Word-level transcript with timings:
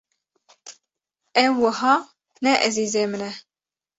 Ew 1.43 1.53
wiha 1.61 1.95
ne 2.43 2.51
ezîzê 2.67 3.03
min 3.11 3.21
e. 3.29 3.31